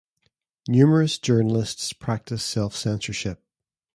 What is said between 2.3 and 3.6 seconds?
self-censorship.